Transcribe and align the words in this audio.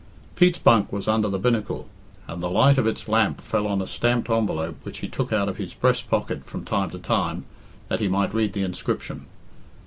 Pete's 0.35 0.57
bunk 0.57 0.91
was 0.91 1.07
under 1.07 1.27
the 1.29 1.37
binnacle, 1.37 1.87
and 2.27 2.41
the 2.41 2.49
light 2.49 2.79
of 2.79 2.87
its 2.87 3.07
lamp 3.07 3.39
fell 3.39 3.67
on 3.67 3.83
a 3.83 3.85
stamped 3.85 4.31
envelope 4.31 4.75
which 4.81 4.97
he 4.97 5.07
took 5.07 5.31
out 5.31 5.47
of 5.47 5.57
his 5.57 5.75
breast 5.75 6.09
pocket 6.09 6.43
from 6.43 6.65
time 6.65 6.89
to 6.89 6.97
time 6.97 7.45
that 7.87 7.99
he 7.99 8.07
might 8.07 8.33
read 8.33 8.53
the 8.53 8.63
inscription. 8.63 9.27